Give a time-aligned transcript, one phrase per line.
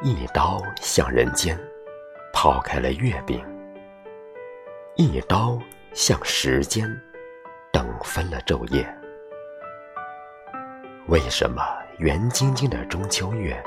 [0.00, 1.58] 一刀向人间，
[2.32, 3.44] 抛开了月饼，
[4.94, 5.58] 一刀
[5.92, 6.88] 向时间，
[7.72, 8.86] 等分了昼夜。
[11.08, 11.60] 为什么
[11.98, 13.60] 圆晶晶的中秋月，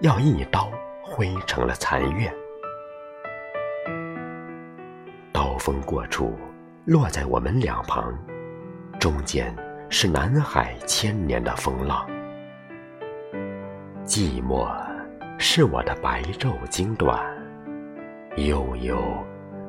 [0.00, 0.70] 要一刀
[1.02, 2.30] 挥成了残月？
[5.32, 6.38] 刀锋过处，
[6.84, 8.14] 落在我们两旁，
[8.98, 9.56] 中间
[9.88, 12.06] 是南海千年的风浪。
[14.04, 14.68] 寂寞
[15.42, 17.18] 是我的白昼经短，
[18.36, 19.02] 悠悠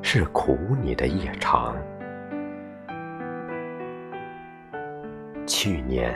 [0.02, 1.74] 是苦你的夜长。
[5.46, 6.14] 去年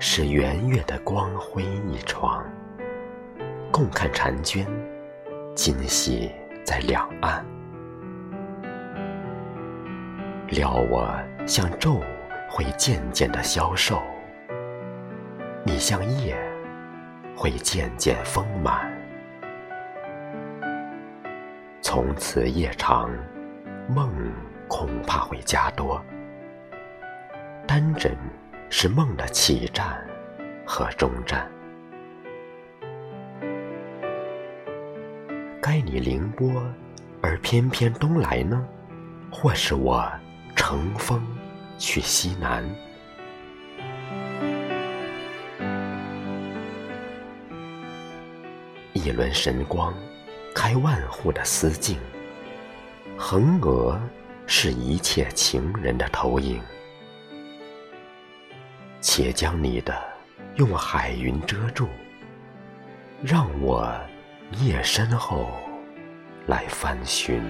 [0.00, 2.44] 是圆月的光辉一床，
[3.70, 4.66] 共看婵娟，
[5.54, 6.32] 今夕
[6.64, 7.46] 在两岸。
[10.48, 11.08] 料我
[11.46, 12.00] 像昼
[12.50, 14.02] 会渐渐的消瘦，
[15.64, 16.36] 你像夜
[17.40, 18.92] 会渐渐丰满。
[21.80, 23.10] 从此夜长，
[23.88, 24.12] 梦
[24.68, 26.04] 恐怕会加多。
[27.66, 28.14] 单枕
[28.68, 30.06] 是梦的起站
[30.66, 31.50] 和终站。
[35.62, 36.62] 该你凌波，
[37.22, 38.62] 而偏偏东来呢？
[39.32, 40.06] 或是我？
[40.54, 41.26] 乘风
[41.78, 42.62] 去西南，
[49.02, 49.94] 一轮神光
[50.54, 51.98] 开万户的丝镜，
[53.16, 53.98] 横额
[54.46, 56.60] 是一切情人的投影。
[59.00, 59.98] 且将你的
[60.56, 61.88] 用海云遮住，
[63.22, 63.90] 让我
[64.58, 65.48] 夜深后
[66.46, 67.42] 来翻寻。